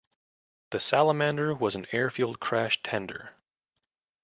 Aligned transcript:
The 0.71 0.79
Salamander 0.79 1.53
was 1.53 1.75
an 1.75 1.85
airfield 1.91 2.39
crash 2.39 2.81
tender. 2.81 3.35